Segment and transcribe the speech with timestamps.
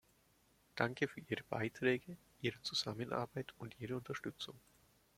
[0.75, 4.55] Danke für Ihre Beiträge, Ihre Zusammenarbeit und Ihre Unterstützung.